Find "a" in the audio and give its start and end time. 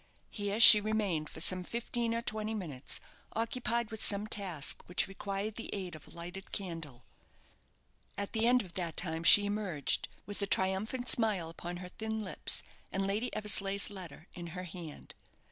6.07-6.09, 10.41-10.47